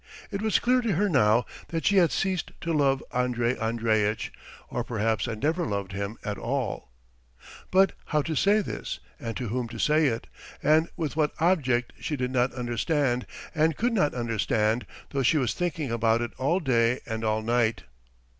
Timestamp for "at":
6.23-6.39